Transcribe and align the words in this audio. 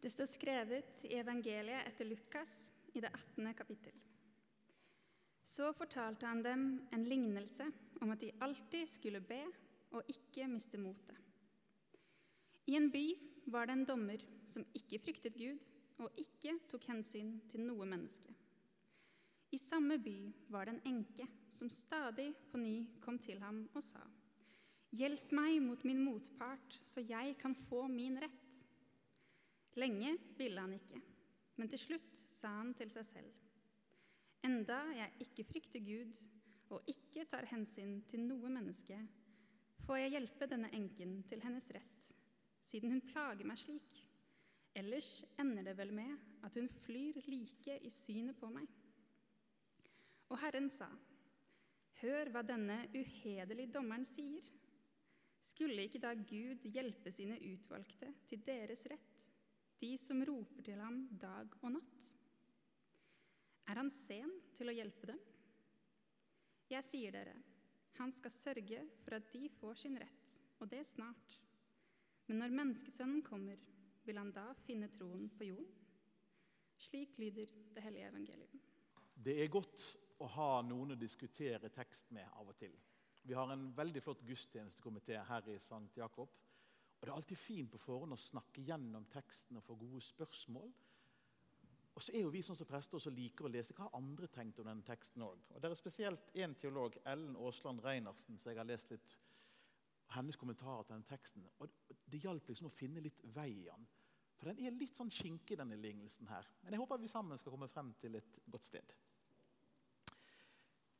Det 0.00 0.10
står 0.10 0.28
skrevet 0.30 1.02
i 1.04 1.16
evangeliet 1.20 1.88
etter 1.90 2.08
Lukas 2.08 2.72
i 2.96 3.02
det 3.04 3.10
18. 3.12 3.54
kapittel. 3.54 3.92
Så 5.44 5.72
fortalte 5.76 6.26
han 6.26 6.40
dem 6.42 6.62
en 6.92 7.04
lignelse 7.04 7.66
om 8.00 8.12
at 8.14 8.22
de 8.22 8.30
alltid 8.40 8.88
skulle 8.88 9.20
be 9.20 9.42
og 9.92 10.08
ikke 10.08 10.46
miste 10.48 10.80
motet. 10.80 11.16
I 12.70 12.78
en 12.78 12.88
by 12.92 13.04
var 13.50 13.66
det 13.66 13.76
en 13.76 13.88
dommer 13.88 14.24
som 14.48 14.64
ikke 14.78 15.02
fryktet 15.04 15.36
Gud 15.36 15.66
og 16.00 16.16
ikke 16.22 16.54
tok 16.70 16.86
hensyn 16.88 17.34
til 17.50 17.66
noe 17.66 17.84
menneske. 17.84 18.32
I 19.52 19.58
samme 19.58 19.98
by 20.00 20.16
var 20.48 20.64
det 20.64 20.78
en 20.78 20.94
enke 20.94 21.26
som 21.50 21.68
stadig 21.68 22.30
på 22.48 22.60
ny 22.62 22.76
kom 23.04 23.18
til 23.18 23.42
ham 23.42 23.66
og 23.74 23.82
sa:" 23.82 24.00
Hjelp 24.90 25.32
meg 25.32 25.60
mot 25.62 25.84
min 25.84 26.00
motpart, 26.02 26.80
så 26.82 27.00
jeg 27.00 27.36
kan 27.38 27.54
få 27.54 27.86
min 27.86 28.16
rett. 28.18 28.39
Lenge 29.78 30.16
ville 30.38 30.60
han 30.60 30.74
ikke, 30.74 30.98
men 31.60 31.70
til 31.70 31.78
slutt 31.78 32.22
sa 32.24 32.50
han 32.58 32.72
til 32.74 32.90
seg 32.90 33.06
selv. 33.06 33.32
Enda 34.46 34.80
jeg 34.96 35.26
ikke 35.26 35.46
frykter 35.46 35.82
Gud 35.84 36.16
og 36.74 36.86
ikke 36.90 37.26
tar 37.28 37.46
hensyn 37.50 38.00
til 38.08 38.24
noe 38.24 38.50
menneske, 38.50 38.98
får 39.86 40.00
jeg 40.00 40.14
hjelpe 40.16 40.48
denne 40.50 40.70
enken 40.76 41.20
til 41.28 41.42
hennes 41.44 41.68
rett, 41.74 42.08
siden 42.62 42.94
hun 42.94 43.04
plager 43.04 43.46
meg 43.46 43.60
slik. 43.60 44.02
Ellers 44.78 45.24
ender 45.42 45.66
det 45.66 45.76
vel 45.78 45.92
med 45.94 46.14
at 46.46 46.56
hun 46.56 46.68
flyr 46.84 47.18
like 47.26 47.78
i 47.82 47.90
synet 47.90 48.38
på 48.38 48.50
meg. 48.54 48.68
Og 50.30 50.38
Herren 50.38 50.70
sa, 50.70 50.88
Hør 52.00 52.30
hva 52.32 52.40
denne 52.46 52.78
uhederlige 52.96 53.74
dommeren 53.74 54.06
sier. 54.08 54.44
Skulle 55.44 55.84
ikke 55.84 56.00
da 56.00 56.14
Gud 56.14 56.64
hjelpe 56.72 57.12
sine 57.12 57.36
utvalgte 57.50 58.08
til 58.28 58.40
deres 58.46 58.86
rett, 58.88 59.09
de 59.80 59.94
som 59.98 60.20
roper 60.26 60.64
til 60.66 60.80
ham 60.80 61.02
dag 61.20 61.52
og 61.62 61.74
natt? 61.76 62.08
Er 63.70 63.80
han 63.80 63.90
sen 63.92 64.32
til 64.56 64.70
å 64.70 64.74
hjelpe 64.74 65.12
dem? 65.12 65.20
Jeg 66.70 66.86
sier 66.86 67.14
dere, 67.14 67.34
han 67.98 68.12
skal 68.14 68.32
sørge 68.32 68.84
for 69.04 69.16
at 69.18 69.30
de 69.32 69.48
får 69.60 69.82
sin 69.82 69.98
rett, 70.00 70.36
og 70.60 70.70
det 70.70 70.84
snart. 70.88 71.36
Men 72.28 72.44
når 72.44 72.56
Menneskesønnen 72.60 73.24
kommer, 73.26 73.58
vil 74.06 74.18
han 74.20 74.30
da 74.34 74.50
finne 74.64 74.88
troen 74.92 75.28
på 75.36 75.50
jorden? 75.50 75.68
Slik 76.80 77.18
lyder 77.20 77.50
det 77.74 77.82
hellige 77.84 78.08
evangelium. 78.08 78.60
Det 79.20 79.34
er 79.42 79.52
godt 79.52 79.82
å 80.20 80.28
ha 80.36 80.52
noen 80.64 80.94
å 80.94 81.00
diskutere 81.00 81.68
tekst 81.74 82.12
med 82.16 82.28
av 82.40 82.48
og 82.48 82.56
til. 82.56 82.72
Vi 83.22 83.36
har 83.36 83.50
en 83.52 83.66
veldig 83.76 84.00
flott 84.00 84.22
gudstjenestekomité 84.24 85.18
her 85.28 85.48
i 85.52 85.58
St. 85.60 85.90
Jakob. 85.96 86.32
Og 87.00 87.06
Det 87.06 87.12
er 87.12 87.16
alltid 87.16 87.40
fint 87.40 87.70
på 87.72 87.80
forhånd 87.80 88.12
å 88.12 88.20
snakke 88.20 88.62
gjennom 88.62 89.06
teksten 89.08 89.56
og 89.56 89.64
få 89.64 89.76
gode 89.80 90.02
spørsmål. 90.04 90.72
Og 91.96 92.04
så 92.04 92.12
er 92.14 92.22
jo 92.22 92.32
vi 92.32 92.42
sånn 92.44 92.58
som 92.58 92.68
prester 92.68 92.96
også 92.96 93.12
liker 93.12 93.48
å 93.48 93.52
lese 93.52 93.74
hva 93.76 93.88
har 93.88 93.98
andre 93.98 94.28
tenkt 94.32 94.60
om 94.60 94.68
denne 94.68 94.84
teksten 94.86 95.24
òg. 95.24 95.40
Det 95.56 95.68
er 95.68 95.78
spesielt 95.78 96.30
én 96.36 96.54
teolog, 96.56 96.96
Ellen 97.08 97.34
Aasland 97.40 97.82
Reinersen, 97.84 98.38
som 98.38 98.52
jeg 98.52 98.60
har 98.60 98.68
lest 98.68 98.92
litt 98.92 99.16
hennes 100.14 100.36
kommentarer 100.36 100.84
til 100.84 100.94
denne 100.94 101.08
teksten. 101.08 101.48
Og 101.58 101.72
Det 102.10 102.20
hjalp 102.24 102.48
liksom 102.48 102.66
å 102.66 102.74
finne 102.74 103.02
litt 103.02 103.20
vei 103.34 103.48
i 103.52 103.66
den. 103.66 103.88
For 104.40 104.48
den 104.50 104.64
er 104.64 104.74
litt 104.74 104.96
sånn 104.96 105.12
kinkig, 105.12 105.58
denne 105.60 105.76
lignelsen 105.76 106.26
her. 106.30 106.46
Men 106.64 106.74
jeg 106.74 106.80
håper 106.82 106.98
vi 106.98 107.10
sammen 107.12 107.38
skal 107.38 107.52
komme 107.52 107.68
frem 107.70 107.92
til 108.00 108.16
et 108.18 108.38
godt 108.50 108.66
sted. 108.66 108.94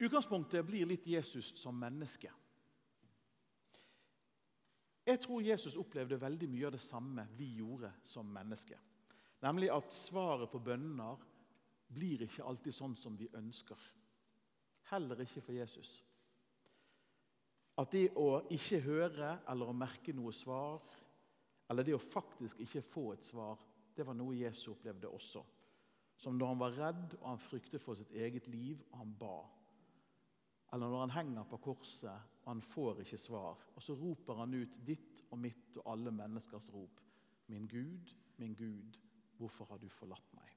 Utgangspunktet 0.01 0.65
blir 0.65 0.87
litt 0.89 1.09
Jesus 1.09 1.51
som 1.61 1.77
menneske. 1.77 2.31
Jeg 5.11 5.19
tror 5.25 5.43
Jesus 5.43 5.75
opplevde 5.81 6.21
veldig 6.23 6.47
mye 6.53 6.69
av 6.69 6.77
det 6.77 6.83
samme 6.85 7.25
vi 7.35 7.49
gjorde 7.59 7.91
som 8.07 8.29
menneske. 8.31 8.77
Nemlig 9.43 9.71
at 9.75 9.95
svaret 9.95 10.51
på 10.53 10.61
bønner 10.63 11.19
blir 11.91 12.23
ikke 12.27 12.47
alltid 12.47 12.77
sånn 12.77 12.95
som 12.99 13.17
vi 13.19 13.27
ønsker. 13.35 13.81
Heller 14.93 15.25
ikke 15.25 15.43
for 15.43 15.57
Jesus. 15.57 15.91
At 17.81 17.91
det 17.95 18.11
å 18.21 18.43
ikke 18.55 18.83
høre 18.85 19.33
eller 19.51 19.71
å 19.71 19.75
merke 19.75 20.15
noe 20.15 20.35
svar, 20.37 20.85
eller 21.71 21.87
det 21.87 21.97
å 21.97 22.03
faktisk 22.03 22.61
ikke 22.63 22.85
få 22.85 23.07
et 23.15 23.27
svar, 23.27 23.59
det 23.97 24.07
var 24.07 24.15
noe 24.15 24.37
Jesus 24.37 24.71
opplevde 24.75 25.11
også. 25.11 25.43
Som 26.21 26.37
når 26.39 26.53
han 26.53 26.61
var 26.61 26.77
redd 26.77 27.17
og 27.19 27.27
han 27.33 27.43
fryktet 27.43 27.83
for 27.83 27.99
sitt 27.99 28.13
eget 28.13 28.47
liv, 28.53 28.83
og 28.93 29.01
han 29.01 29.15
ba. 29.19 29.39
Eller 30.71 30.87
når 30.93 31.07
han 31.07 31.17
henger 31.17 31.49
på 31.51 31.59
korset 31.65 32.40
han 32.51 32.63
får 32.63 33.05
ikke 33.05 33.19
svar. 33.21 33.61
Og 33.77 33.83
så 33.83 33.95
roper 33.97 34.43
han 34.43 34.55
ut 34.59 34.79
ditt 34.87 35.25
og 35.31 35.39
mitt 35.39 35.79
og 35.81 35.93
alle 35.93 36.13
menneskers 36.15 36.71
rop. 36.75 37.03
Min 37.51 37.69
Gud, 37.71 38.15
min 38.43 38.55
Gud, 38.55 38.99
hvorfor 39.39 39.71
har 39.71 39.79
du 39.79 39.89
forlatt 39.91 40.35
meg? 40.37 40.57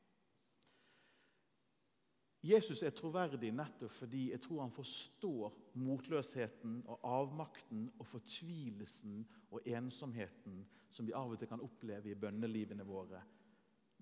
Jesus 2.44 2.82
er 2.84 2.92
troverdig 2.92 3.54
nettopp 3.56 3.94
fordi 4.02 4.26
jeg 4.34 4.42
tror 4.44 4.66
han 4.66 4.74
forstår 4.76 5.54
motløsheten 5.80 6.82
og 6.92 7.06
avmakten 7.08 7.86
og 7.96 8.10
fortvilelsen 8.10 9.22
og 9.54 9.70
ensomheten 9.72 10.58
som 10.92 11.08
vi 11.08 11.16
av 11.16 11.32
og 11.32 11.40
til 11.40 11.48
kan 11.48 11.64
oppleve 11.64 12.12
i 12.12 12.18
bønnelivene 12.20 12.84
våre 12.84 13.22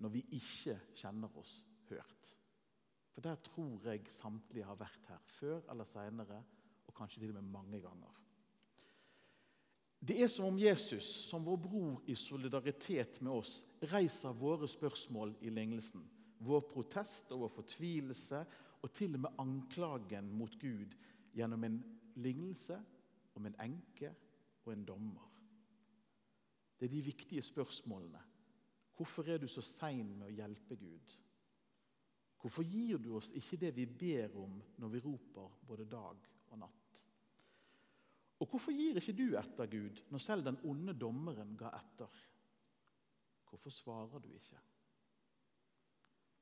når 0.02 0.14
vi 0.16 0.24
ikke 0.34 0.74
kjenner 0.98 1.30
oss 1.38 1.60
hørt. 1.92 2.32
For 3.14 3.22
der 3.22 3.38
tror 3.46 3.86
jeg 3.86 4.10
samtlige 4.10 4.66
har 4.66 4.80
vært 4.80 5.06
her 5.12 5.22
før 5.28 5.62
eller 5.70 5.86
seinere, 5.86 6.40
og 6.86 6.94
kanskje 6.96 7.22
til 7.22 7.34
og 7.34 7.40
med 7.40 7.52
mange 7.52 7.80
ganger. 7.80 8.18
Det 10.02 10.16
er 10.18 10.26
som 10.26 10.48
om 10.50 10.58
Jesus, 10.58 11.06
som 11.28 11.44
vår 11.46 11.60
bror 11.62 12.00
i 12.10 12.16
solidaritet 12.18 13.20
med 13.22 13.36
oss, 13.38 13.60
reiser 13.92 14.34
våre 14.34 14.66
spørsmål 14.66 15.36
i 15.46 15.52
lignelsen. 15.54 16.02
Vår 16.42 16.64
protest 16.66 17.30
og 17.30 17.44
vår 17.44 17.52
fortvilelse 17.60 18.40
og 18.82 18.90
til 18.90 19.14
og 19.14 19.22
med 19.22 19.38
anklagen 19.38 20.32
mot 20.34 20.56
Gud 20.58 20.96
gjennom 21.36 21.68
en 21.68 21.78
lignelse 22.18 22.80
om 23.38 23.46
en 23.46 23.60
enke 23.62 24.10
og 24.64 24.72
en 24.74 24.84
dommer. 24.84 25.28
Det 26.78 26.88
er 26.88 26.96
de 26.96 27.04
viktige 27.06 27.42
spørsmålene. 27.46 28.18
Hvorfor 28.96 29.30
er 29.30 29.38
du 29.38 29.46
så 29.48 29.62
sein 29.62 30.16
med 30.18 30.26
å 30.26 30.34
hjelpe 30.34 30.76
Gud? 30.76 31.14
Hvorfor 32.42 32.66
gir 32.66 32.98
du 32.98 33.12
oss 33.14 33.30
ikke 33.38 33.60
det 33.62 33.70
vi 33.76 33.86
ber 33.86 34.34
om 34.42 34.58
når 34.82 34.96
vi 34.96 35.06
roper 35.06 35.60
både 35.66 35.86
dag 35.86 36.26
og 36.52 36.60
natt? 36.60 37.02
Og 38.42 38.50
hvorfor 38.50 38.74
gir 38.74 38.98
ikke 38.98 39.14
du 39.14 39.36
etter, 39.38 39.70
Gud, 39.70 40.02
når 40.10 40.22
selv 40.22 40.46
den 40.46 40.58
onde 40.66 40.94
dommeren 40.98 41.54
ga 41.58 41.70
etter? 41.78 42.20
Hvorfor 43.48 43.74
svarer 43.74 44.22
du 44.22 44.30
ikke? 44.34 44.60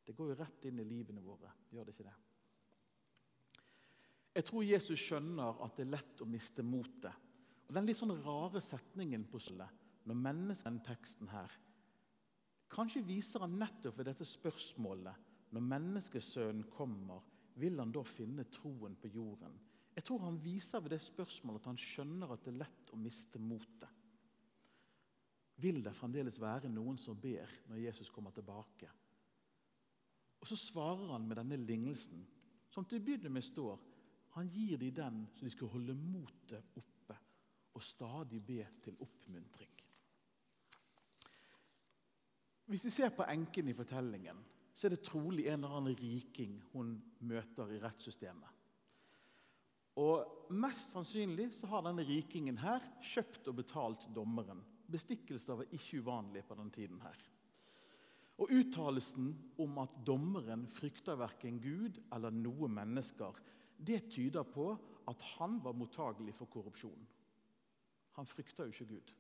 Det 0.06 0.16
går 0.16 0.32
jo 0.32 0.38
rett 0.40 0.66
inn 0.66 0.80
i 0.80 0.86
livene 0.88 1.22
våre, 1.22 1.52
gjør 1.70 1.86
det 1.86 1.94
ikke 1.94 2.08
det? 2.08 2.18
Jeg 4.40 4.46
tror 4.46 4.64
Jesus 4.64 5.02
skjønner 5.02 5.58
at 5.64 5.76
det 5.76 5.84
er 5.84 5.94
lett 5.96 6.22
å 6.22 6.28
miste 6.30 6.64
motet. 6.64 7.26
Og 7.68 7.74
Den 7.74 7.86
litt 7.86 7.98
sånn 7.98 8.14
rare 8.24 8.62
setningen 8.64 9.26
på 9.30 9.42
sølvet 9.42 9.76
når 10.08 10.16
mennesket 10.16 10.80
teksten 10.86 11.28
her, 11.30 11.52
Kanskje 12.70 13.02
viser 13.02 13.42
han 13.42 13.58
nettopp 13.58 13.98
ved 13.98 14.06
dette 14.12 14.26
spørsmålet 14.26 15.26
når 15.50 15.64
menneskesønnen 15.72 16.68
kommer, 16.70 17.24
vil 17.58 17.80
han 17.82 17.90
da 17.92 18.04
finne 18.06 18.46
troen 18.54 18.94
på 19.00 19.10
jorden? 19.10 19.56
Jeg 19.94 20.06
tror 20.06 20.22
han 20.24 20.38
viser 20.42 20.82
ved 20.82 20.94
det 20.94 21.00
spørsmålet 21.02 21.62
at 21.62 21.70
han 21.72 21.80
skjønner 21.80 22.32
at 22.32 22.44
det 22.44 22.52
er 22.52 22.60
lett 22.62 22.92
å 22.94 22.98
miste 23.00 23.40
motet. 23.42 23.88
Vil 25.60 25.82
det 25.84 25.92
fremdeles 25.92 26.38
være 26.40 26.70
noen 26.72 26.96
som 26.98 27.18
ber 27.20 27.50
når 27.68 27.82
Jesus 27.82 28.10
kommer 28.10 28.32
tilbake? 28.32 28.88
Og 30.40 30.48
Så 30.48 30.56
svarer 30.56 31.12
han 31.12 31.26
med 31.28 31.36
denne 31.36 31.58
lignelsen, 31.60 32.22
som 32.70 32.86
til 32.88 33.00
å 33.00 33.04
begynne 33.04 33.32
med 33.32 33.44
står 33.44 33.80
Han 34.38 34.48
gir 34.48 34.78
dem 34.78 34.94
den 34.94 35.26
så 35.34 35.44
de 35.44 35.50
skal 35.50 35.72
holde 35.72 35.94
motet 35.98 36.76
oppe 36.78 37.16
og 37.74 37.82
stadig 37.82 38.38
be 38.46 38.62
til 38.82 38.96
oppmuntring. 39.02 39.72
Hvis 42.70 42.84
vi 42.86 42.92
ser 42.94 43.10
på 43.10 43.26
enken 43.26 43.68
i 43.68 43.74
fortellingen, 43.74 44.38
så 44.72 44.86
er 44.86 44.94
det 44.94 45.02
trolig 45.02 45.48
en 45.48 45.64
eller 45.64 45.76
annen 45.80 45.98
riking 45.98 46.60
hun 46.72 46.94
møter 47.26 47.72
i 47.74 47.80
rettssystemet. 47.82 48.59
Og 50.00 50.36
Mest 50.50 50.94
sannsynlig 50.94 51.52
så 51.54 51.68
har 51.70 51.84
denne 51.86 52.02
rikingen 52.02 52.56
her 52.58 52.82
kjøpt 53.06 53.52
og 53.52 53.60
betalt 53.60 54.08
dommeren. 54.16 54.64
Bestikkelser 54.90 55.60
var 55.60 55.74
ikke 55.76 56.00
uvanlig 56.02 56.42
på 56.48 56.56
den 56.58 56.72
tiden. 56.74 57.00
her. 57.04 57.18
Og 58.40 58.50
Uttalelsen 58.56 59.30
om 59.60 59.78
at 59.78 59.94
dommeren 60.06 60.64
frykter 60.66 61.18
verken 61.20 61.60
Gud 61.60 62.00
eller 62.12 62.34
noe 62.34 62.68
mennesker, 62.72 63.36
det 63.76 64.08
tyder 64.10 64.42
på 64.42 64.72
at 65.08 65.22
han 65.36 65.60
var 65.62 65.76
mottagelig 65.76 66.34
for 66.34 66.50
korrupsjon. 66.50 67.06
Han 68.18 68.26
frykter 68.26 68.66
jo 68.66 68.74
ikke 68.74 68.94
Gud. 68.96 69.14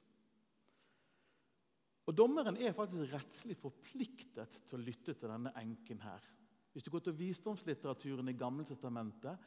Og 2.10 2.16
Dommeren 2.16 2.56
er 2.56 2.74
faktisk 2.74 3.12
rettslig 3.12 3.54
forpliktet 3.60 4.56
til 4.66 4.80
å 4.80 4.82
lytte 4.82 5.14
til 5.14 5.30
denne 5.30 5.52
enken. 5.60 6.00
her. 6.00 6.20
Hvis 6.72 6.82
du 6.82 6.90
går 6.90 7.04
til 7.06 7.18
visdomslitteraturen 7.18 8.28
i 8.28 8.38
Gammeltestamentet, 8.38 9.38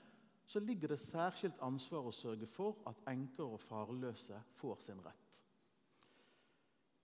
så 0.45 0.59
ligger 0.59 0.91
det 0.91 0.99
særskilt 1.01 1.61
ansvar 1.63 2.07
å 2.09 2.15
sørge 2.15 2.47
for 2.49 2.81
at 2.89 2.99
enker 3.09 3.55
og 3.55 3.61
farløse 3.63 4.39
får 4.59 4.81
sin 4.83 5.01
rett. 5.03 5.43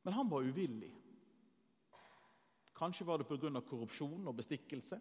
Men 0.03 0.15
han 0.15 0.29
var 0.31 0.47
uvillig. 0.47 0.91
Kanskje 2.79 3.07
var 3.07 3.19
det 3.19 3.27
pga. 3.27 3.61
korrupsjon 3.61 4.27
og 4.27 4.35
bestikkelse. 4.35 4.99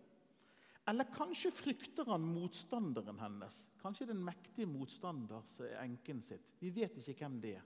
Eller 0.89 1.05
kanskje 1.13 1.53
frykter 1.53 2.09
han 2.09 2.25
motstanderen 2.25 3.19
hennes. 3.21 3.69
Kanskje 3.83 4.09
den 4.09 4.23
mektige 4.25 4.67
motstander 4.67 5.45
er 5.67 5.83
enken 5.83 6.23
sitt. 6.25 6.53
Vi 6.61 6.71
vet 6.71 6.97
ikke 6.97 7.15
hvem 7.21 7.41
det 7.41 7.57
er. 7.59 7.65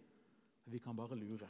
Vi 0.64 0.78
kan 0.78 0.96
bare 0.96 1.16
lure. 1.18 1.48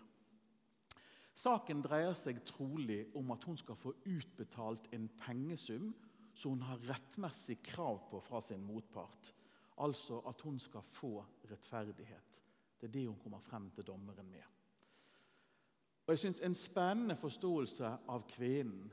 Saken 1.33 1.81
dreier 1.81 2.13
seg 2.15 2.43
trolig 2.45 3.07
om 3.17 3.31
at 3.33 3.45
hun 3.49 3.57
skal 3.57 3.79
få 3.79 3.95
utbetalt 4.05 4.91
en 4.93 5.09
pengesum 5.21 5.95
som 6.33 6.55
hun 6.55 6.65
har 6.67 6.83
rettmessig 6.89 7.59
krav 7.63 8.01
på 8.11 8.21
fra 8.21 8.41
sin 8.41 8.65
motpart. 8.65 9.35
Altså 9.83 10.21
at 10.29 10.41
hun 10.41 10.59
skal 10.59 10.83
få 10.83 11.25
rettferdighet. 11.51 12.43
Det 12.81 12.89
er 12.89 12.93
det 12.93 13.07
hun 13.07 13.19
kommer 13.23 13.41
frem 13.41 13.71
til 13.71 13.87
dommeren 13.87 14.31
med. 14.31 14.43
Og 16.07 16.13
jeg 16.13 16.19
synes 16.19 16.41
En 16.41 16.55
spennende 16.55 17.17
forståelse 17.17 17.97
av 18.09 18.27
kvinnen 18.29 18.91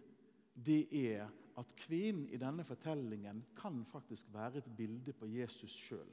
det 0.53 0.87
er 0.91 1.29
at 1.57 1.75
kvinnen 1.75 2.29
i 2.29 2.37
denne 2.37 2.63
fortellingen 2.63 3.43
kan 3.55 3.85
faktisk 3.85 4.27
være 4.33 4.57
et 4.57 4.71
bilde 4.77 5.13
på 5.13 5.25
Jesus 5.25 5.71
sjøl. 5.71 6.11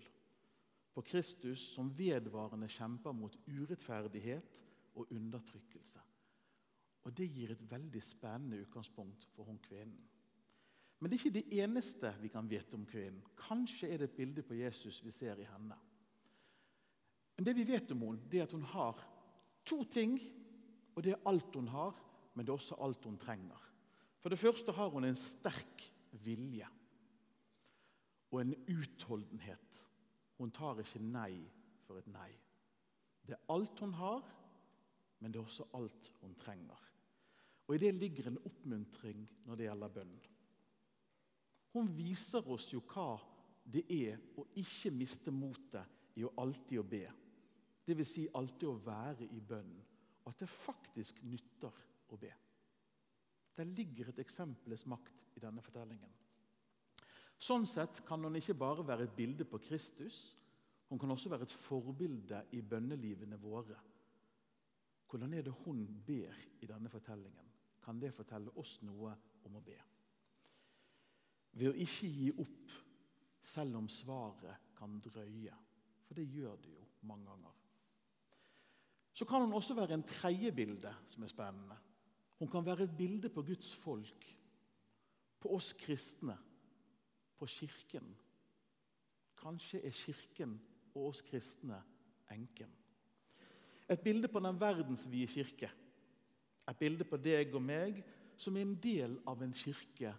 På 0.95 1.03
Kristus 1.03 1.61
som 1.75 1.93
vedvarende 1.99 2.69
kjemper 2.69 3.13
mot 3.13 3.37
urettferdighet 3.47 4.65
og 4.95 5.13
undertrykkelse. 5.13 6.01
Og 7.05 7.17
Det 7.17 7.29
gir 7.31 7.53
et 7.53 7.71
veldig 7.71 8.03
spennende 8.03 8.61
utgangspunkt 8.65 9.29
for 9.35 9.45
hun 9.45 9.59
kvinnen. 9.59 10.09
Men 10.99 11.11
det 11.11 11.17
er 11.17 11.25
ikke 11.25 11.37
det 11.37 11.61
eneste 11.61 12.13
vi 12.23 12.31
kan 12.33 12.49
vite 12.49 12.79
om 12.79 12.87
kvinnen. 12.89 13.25
Kanskje 13.37 13.91
er 13.91 14.01
det 14.01 14.11
et 14.11 14.17
bilde 14.17 14.45
på 14.47 14.57
Jesus 14.57 15.03
vi 15.05 15.13
ser 15.13 15.39
i 15.43 15.49
henne. 15.49 15.77
Men 17.37 17.45
det 17.45 17.53
vi 17.59 17.67
vet 17.69 17.93
om 17.93 18.05
henne, 18.07 18.29
det 18.31 18.41
er 18.41 18.49
at 18.49 18.57
hun 18.57 18.65
har 18.73 19.03
to 19.69 19.83
ting. 19.85 20.17
Og 20.97 21.05
det 21.05 21.13
er 21.13 21.27
alt 21.29 21.55
hun 21.55 21.69
har, 21.69 21.99
men 22.35 22.47
det 22.47 22.53
er 22.53 22.57
også 22.57 22.79
alt 22.81 23.05
hun 23.05 23.19
trenger. 23.21 23.61
For 24.23 24.33
det 24.33 24.41
første 24.41 24.73
har 24.73 24.89
hun 24.91 25.05
en 25.05 25.19
sterk 25.19 25.85
vilje 26.25 26.69
og 28.33 28.41
en 28.41 28.55
utholdenhet. 28.73 29.83
Hun 30.41 30.51
tar 30.51 30.81
ikke 30.81 31.03
nei 31.05 31.45
for 31.85 32.01
et 32.01 32.09
nei. 32.11 32.31
Det 33.27 33.37
er 33.37 33.53
alt 33.53 33.81
hun 33.85 33.93
har, 33.99 34.25
men 35.21 35.33
det 35.33 35.41
er 35.41 35.45
også 35.45 35.69
alt 35.77 36.11
hun 36.23 36.35
trenger. 36.41 36.81
Og 37.67 37.75
I 37.75 37.83
det 37.83 37.95
ligger 37.95 38.31
en 38.31 38.41
oppmuntring 38.47 39.27
når 39.45 39.59
det 39.59 39.69
gjelder 39.69 39.95
bønn. 39.95 40.17
Hun 41.77 41.91
viser 41.93 42.47
oss 42.49 42.71
jo 42.73 42.81
hva 42.89 43.19
det 43.69 43.83
er 43.93 44.17
å 44.41 44.47
ikke 44.57 44.95
miste 44.95 45.33
motet 45.35 46.17
i 46.17 46.25
å 46.25 46.33
alltid 46.41 46.81
å 46.81 46.87
be. 46.89 47.05
Dvs. 47.85 48.09
Si 48.09 48.25
alltid 48.33 48.69
å 48.71 48.79
være 48.87 49.29
i 49.29 49.41
bønnen. 49.41 49.83
og 50.25 50.33
at 50.33 50.41
det 50.43 50.49
faktisk 50.51 51.21
nytter 51.23 51.77
å 52.11 52.17
be. 52.19 52.33
Det 53.55 53.67
ligger 53.69 54.09
et 54.11 54.19
eksempelets 54.19 54.83
makt 54.91 55.23
i 55.37 55.43
denne 55.45 55.63
fortellingen. 55.63 56.11
Sånn 57.39 57.67
sett 57.69 58.01
kan 58.09 58.25
hun 58.25 58.35
ikke 58.35 58.57
bare 58.59 58.83
være 58.83 59.07
et 59.07 59.15
bilde 59.15 59.47
på 59.47 59.61
Kristus, 59.63 60.35
hun 60.89 60.99
kan 60.99 61.15
også 61.15 61.31
være 61.31 61.47
et 61.47 61.55
forbilde 61.55 62.41
i 62.59 62.63
bønnelivene 62.63 63.39
våre. 63.39 63.79
Hvordan 65.07 65.35
er 65.39 65.47
det 65.47 65.55
hun 65.63 65.87
ber 66.07 66.43
i 66.59 66.67
denne 66.67 66.91
fortellingen? 66.91 67.53
Kan 67.85 68.03
det 68.03 68.11
fortelle 68.15 68.51
oss 68.59 68.81
noe 68.83 69.15
om 69.47 69.61
å 69.61 69.63
be? 69.63 69.79
Ved 71.57 71.71
å 71.73 71.79
ikke 71.87 72.09
gi 72.13 72.31
opp 72.43 72.75
selv 73.47 73.79
om 73.81 73.89
svaret 73.89 74.73
kan 74.77 74.99
drøye. 75.03 75.55
For 76.07 76.19
det 76.19 76.27
gjør 76.29 76.59
det 76.63 76.75
jo 76.75 76.85
mange 77.09 77.27
ganger. 77.31 77.55
Så 79.17 79.25
kan 79.25 79.41
hun 79.41 79.55
også 79.57 79.75
være 79.75 79.97
en 79.97 80.05
tredje 80.05 80.53
bilde 80.53 80.93
som 81.09 81.25
er 81.25 81.33
spennende. 81.33 81.77
Hun 82.37 82.51
kan 82.53 82.67
være 82.67 82.85
et 82.85 82.97
bilde 82.99 83.31
på 83.33 83.43
Guds 83.43 83.73
folk, 83.75 84.27
på 85.41 85.55
oss 85.57 85.73
kristne, 85.73 86.37
på 87.39 87.49
Kirken. 87.49 88.11
Kanskje 89.41 89.81
er 89.81 89.95
Kirken 89.97 90.59
og 90.95 91.09
oss 91.09 91.23
kristne 91.25 91.81
enken. 92.33 92.73
Et 93.89 94.01
bilde 94.01 94.29
på 94.29 94.41
den 94.43 94.61
verdensvide 94.61 95.27
kirke. 95.31 95.71
Et 96.69 96.79
bilde 96.79 97.05
på 97.07 97.17
deg 97.23 97.55
og 97.55 97.63
meg 97.63 98.01
som 98.37 98.57
er 98.57 98.67
en 98.67 98.79
del 98.83 99.15
av 99.29 99.43
en 99.43 99.55
kirke 99.55 100.13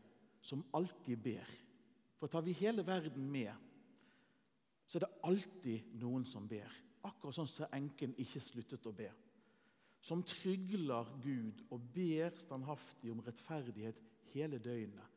som 0.48 0.64
alltid 0.72 1.20
ber. 1.20 1.50
For 2.18 2.32
tar 2.32 2.46
vi 2.46 2.56
hele 2.58 2.86
verden 2.88 3.28
med, 3.32 3.52
så 4.88 4.98
er 4.98 5.04
det 5.04 5.24
alltid 5.28 5.96
noen 6.00 6.24
som 6.26 6.48
ber. 6.48 6.72
Akkurat 7.08 7.36
sånn 7.36 7.50
som 7.52 7.74
enken 7.76 8.16
ikke 8.24 8.42
sluttet 8.42 8.88
å 8.88 8.96
be. 8.96 9.10
Som 10.00 10.24
trygler 10.24 11.10
Gud 11.24 11.66
og 11.74 11.84
ber 11.94 12.38
standhaftig 12.40 13.12
om 13.12 13.22
rettferdighet 13.26 14.00
hele 14.32 14.60
døgnet. 14.64 15.16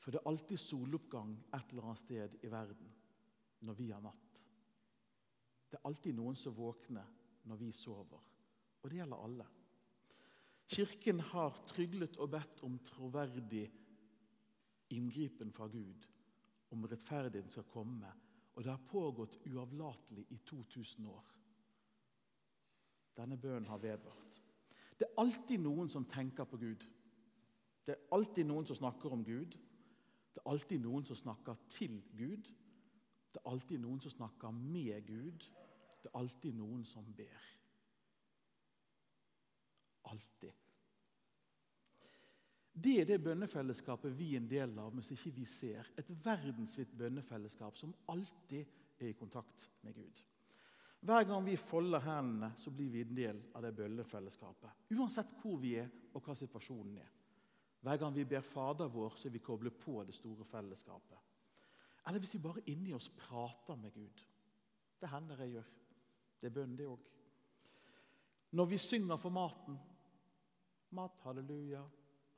For 0.00 0.14
det 0.14 0.22
er 0.22 0.30
alltid 0.30 0.62
soloppgang 0.62 1.34
et 1.56 1.72
eller 1.72 1.90
annet 1.90 2.00
sted 2.00 2.36
i 2.46 2.50
verden 2.52 2.92
når 3.66 3.76
vi 3.76 3.90
har 3.90 4.04
natt. 4.04 4.40
Det 5.66 5.80
er 5.80 5.88
alltid 5.88 6.16
noen 6.16 6.36
som 6.38 6.54
våkner 6.56 7.08
når 7.50 7.60
vi 7.60 7.72
sover. 7.74 8.22
Og 8.80 8.90
det 8.90 9.00
gjelder 9.00 9.24
alle. 9.26 9.46
Kirken 10.66 11.20
har 11.32 11.58
tryglet 11.68 12.16
og 12.22 12.30
bedt 12.32 12.62
om 12.66 12.78
troverdig 12.86 13.66
inngripen 14.90 15.52
fra 15.52 15.66
Gud 15.66 16.08
om 16.70 16.84
rettferdigheten 16.84 17.50
skal 17.50 17.64
komme. 17.70 18.12
Og 18.54 18.64
det 18.64 18.70
har 18.72 18.88
pågått 18.88 19.38
uavlatelig 19.46 20.26
i 20.30 20.36
2000 20.36 21.06
år. 21.06 21.24
Denne 23.16 23.36
bønnen 23.36 23.68
har 23.68 23.78
vedvart. 23.78 24.42
Det 24.98 25.06
er 25.06 25.20
alltid 25.20 25.60
noen 25.60 25.88
som 25.88 26.04
tenker 26.08 26.44
på 26.44 26.56
Gud. 26.56 26.84
Det 27.86 27.94
er 27.94 28.08
alltid 28.12 28.48
noen 28.48 28.66
som 28.66 28.76
snakker 28.76 29.12
om 29.12 29.24
Gud. 29.24 29.58
Det 30.34 30.42
er 30.42 30.50
alltid 30.50 30.80
noen 30.80 31.04
som 31.04 31.16
snakker 31.16 31.56
til 31.68 32.00
Gud. 32.16 32.48
Det 33.32 33.42
er 33.44 33.50
alltid 33.50 33.78
noen 33.80 34.00
som 34.00 34.10
snakker 34.10 34.50
med 34.50 35.06
Gud. 35.06 35.48
Det 36.02 36.10
er 36.12 36.18
alltid 36.18 36.56
noen 36.56 36.84
som 36.84 37.08
ber. 37.16 37.50
Alltid. 40.04 40.65
Det 42.76 42.98
er 43.00 43.06
det 43.08 43.22
bønnefellesskapet 43.24 44.12
vi 44.12 44.34
er 44.34 44.42
en 44.42 44.48
del 44.50 44.74
av, 44.78 44.92
mens 44.92 45.08
ikke 45.14 45.32
vi 45.32 45.46
ser. 45.48 45.88
Et 45.96 46.10
verdensvidt 46.24 46.92
bønnefellesskap 46.92 47.78
som 47.80 47.94
alltid 48.12 48.66
er 49.00 49.08
i 49.08 49.16
kontakt 49.16 49.70
med 49.86 49.96
Gud. 49.96 50.20
Hver 51.06 51.24
gang 51.28 51.44
vi 51.46 51.56
folder 51.56 52.04
hendene, 52.04 52.50
så 52.56 52.72
blir 52.74 52.90
vi 52.92 53.04
en 53.04 53.16
del 53.16 53.40
av 53.54 53.64
det 53.64 53.72
bønnefellesskapet. 53.78 54.92
Uansett 54.92 55.32
hvor 55.40 55.56
vi 55.62 55.76
er 55.80 55.88
og 56.12 56.20
hva 56.24 56.36
situasjonen 56.36 57.00
er. 57.00 57.10
Hver 57.86 58.00
gang 58.00 58.14
vi 58.16 58.24
ber 58.28 58.44
Fader 58.44 58.90
vår, 58.92 59.16
så 59.16 59.28
er 59.28 59.36
vi 59.36 59.44
koblet 59.44 59.76
på 59.80 60.00
det 60.04 60.16
store 60.16 60.44
fellesskapet. 60.44 61.20
Eller 62.08 62.20
hvis 62.20 62.36
vi 62.36 62.44
bare 62.44 62.64
inni 62.72 62.92
oss 62.94 63.08
prater 63.08 63.78
med 63.80 63.94
Gud. 63.94 64.24
Det 65.00 65.10
hender 65.10 65.40
jeg 65.44 65.56
gjør. 65.56 65.70
Det 66.40 66.48
er 66.48 66.56
bønn, 66.56 66.76
det 66.76 66.88
òg. 66.90 67.12
Når 68.56 68.68
vi 68.70 68.78
synger 68.80 69.20
for 69.20 69.34
maten 69.34 69.78
Mat, 70.94 71.18
halleluja, 71.26 71.80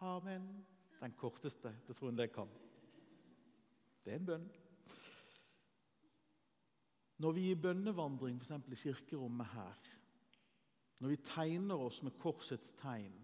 Amen. 0.01 0.67
Den 1.01 1.13
korteste 1.19 1.73
tror 1.87 2.11
jeg 2.11 2.19
det 2.19 2.33
kan. 2.35 2.51
Det 4.05 4.13
er 4.13 4.21
en 4.21 4.27
bønn. 4.27 4.49
Når 7.19 7.33
vi 7.35 7.51
i 7.51 7.55
bønnevandring, 7.55 8.39
f.eks. 8.39 8.51
i 8.51 8.75
kirkerommet 8.75 9.47
her, 9.47 9.89
når 10.99 11.09
vi 11.09 11.17
tegner 11.17 11.83
oss 11.83 12.03
med 12.03 12.19
korsets 12.19 12.73
tegn, 12.79 13.15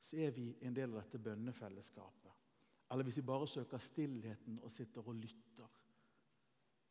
så 0.00 0.16
er 0.16 0.30
vi 0.36 0.50
en 0.60 0.76
del 0.76 0.92
av 0.92 1.02
dette 1.02 1.20
bønnefellesskapet. 1.22 2.32
Eller 2.92 3.04
hvis 3.08 3.16
vi 3.16 3.24
bare 3.28 3.48
søker 3.48 3.78
stillheten 3.78 4.58
og 4.62 4.70
sitter 4.70 5.08
og 5.08 5.14
lytter, 5.16 5.68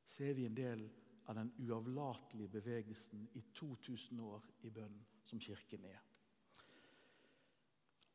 så 0.05 0.24
er 0.24 0.33
vi 0.33 0.45
en 0.45 0.57
del 0.57 0.88
av 1.29 1.38
den 1.38 1.51
uavlatelige 1.60 2.50
bevegelsen 2.50 3.27
i 3.33 3.43
2000 3.53 4.21
år 4.25 4.48
i 4.65 4.69
bønn 4.74 4.98
som 5.24 5.39
Kirken 5.39 5.86
er. 5.86 6.11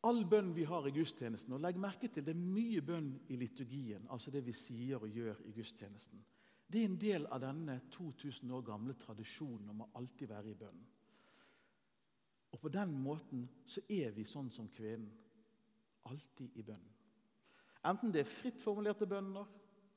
All 0.06 0.22
bønn 0.28 0.52
vi 0.54 0.64
har 0.68 0.86
i 0.86 0.92
gudstjenesten 0.94 1.56
og 1.56 1.62
legg 1.64 1.78
merke 1.82 2.08
til 2.12 2.24
Det 2.24 2.34
er 2.34 2.40
mye 2.40 2.82
bønn 2.84 3.10
i 3.32 3.38
liturgien, 3.40 4.06
altså 4.12 4.30
det 4.30 4.44
vi 4.46 4.54
sier 4.54 5.02
og 5.02 5.10
gjør 5.10 5.40
i 5.48 5.54
gudstjenesten. 5.56 6.22
Det 6.66 6.82
er 6.82 6.88
en 6.90 6.98
del 6.98 7.26
av 7.30 7.40
denne 7.42 7.78
2000 7.94 8.52
år 8.54 8.62
gamle 8.66 8.94
tradisjonen 8.98 9.70
om 9.70 9.84
å 9.84 9.90
alltid 9.98 10.30
være 10.30 10.50
i 10.50 10.58
bønn. 10.58 10.84
Og 12.52 12.60
På 12.60 12.68
den 12.72 12.94
måten 13.02 13.48
så 13.66 13.82
er 13.88 14.14
vi 14.16 14.24
sånn 14.24 14.50
som 14.50 14.68
kvinnen. 14.72 15.10
Alltid 16.06 16.54
i 16.54 16.62
bønn. 16.62 16.84
Enten 17.86 18.12
det 18.14 18.22
er 18.22 18.30
fritt 18.30 18.62
formulerte 18.62 19.06
bønner, 19.10 19.46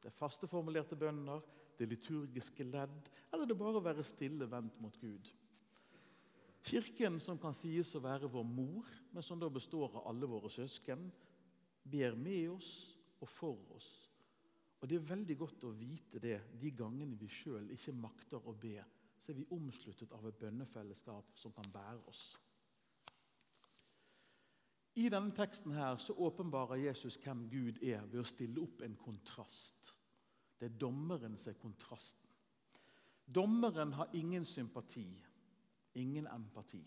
det 0.01 0.09
er 0.09 0.15
faste 0.15 0.47
formulerte 0.49 0.97
bønner, 0.97 1.41
det 1.77 1.85
er 1.85 1.91
liturgiske 1.93 2.65
ledd, 2.67 3.09
eller 3.31 3.45
det 3.45 3.55
er 3.55 3.61
bare 3.61 3.79
å 3.79 3.85
være 3.85 4.05
stille 4.05 4.47
vendt 4.49 4.79
mot 4.81 4.97
Gud. 5.01 5.29
Kirken, 6.63 7.19
som 7.23 7.39
kan 7.39 7.55
sies 7.55 7.93
å 7.95 8.03
være 8.03 8.29
vår 8.29 8.45
mor, 8.45 8.87
men 9.13 9.23
som 9.23 9.39
da 9.39 9.49
består 9.49 9.95
av 9.95 10.07
alle 10.11 10.27
våre 10.29 10.51
søsken, 10.51 11.07
ber 11.83 12.17
med 12.19 12.49
oss 12.51 12.71
og 13.21 13.29
for 13.31 13.75
oss. 13.75 13.89
Og 14.79 14.87
Det 14.87 14.95
er 14.95 15.09
veldig 15.09 15.37
godt 15.37 15.63
å 15.67 15.75
vite 15.75 16.19
det 16.23 16.37
de 16.59 16.71
gangene 16.71 17.17
vi 17.19 17.27
sjøl 17.27 17.71
ikke 17.75 17.95
makter 17.95 18.45
å 18.47 18.53
be. 18.55 18.77
Så 19.19 19.33
er 19.33 19.41
vi 19.41 19.49
omsluttet 19.51 20.11
av 20.15 20.27
et 20.27 20.37
bønnefellesskap 20.39 21.35
som 21.35 21.51
kan 21.51 21.67
bære 21.71 22.05
oss. 22.07 22.37
I 24.95 25.09
denne 25.11 25.35
teksten 25.35 25.75
her 25.75 25.99
så 26.01 26.15
åpenbarer 26.15 26.79
Jesus 26.81 27.19
hvem 27.21 27.45
Gud 27.51 27.83
er, 27.83 28.05
ved 28.07 28.21
å 28.21 28.27
stille 28.27 28.63
opp 28.63 28.81
en 28.83 28.95
kontrast. 28.99 29.93
Det 30.59 30.67
er 30.67 30.79
dommeren 30.79 31.37
som 31.39 31.53
er 31.53 31.59
kontrasten. 31.59 32.25
Dommeren 33.29 33.93
har 33.93 34.15
ingen 34.17 34.45
sympati, 34.45 35.05
ingen 35.93 36.27
empati. 36.27 36.83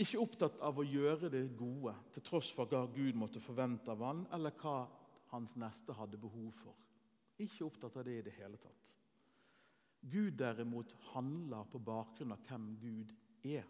Ikke 0.00 0.20
opptatt 0.22 0.60
av 0.64 0.78
å 0.78 0.86
gjøre 0.86 1.28
det 1.32 1.42
gode, 1.58 1.92
til 2.14 2.24
tross 2.24 2.52
for 2.54 2.70
hva 2.70 2.84
Gud 2.94 3.18
måtte 3.18 3.42
forvente 3.42 3.90
av 3.92 4.04
han, 4.06 4.22
eller 4.32 4.54
hva 4.62 4.84
hans 5.32 5.56
neste 5.60 5.94
hadde 5.98 6.20
behov 6.20 6.52
for. 6.56 6.76
Ikke 7.40 7.66
opptatt 7.66 7.98
av 7.98 8.06
det 8.06 8.18
i 8.18 8.24
det 8.24 8.36
hele 8.38 8.60
tatt. 8.60 8.94
Gud 10.00 10.38
derimot 10.40 10.94
handler 11.10 11.66
på 11.68 11.80
bakgrunn 11.84 12.32
av 12.32 12.46
hvem 12.48 12.70
Gud 12.80 13.12
er. 13.44 13.66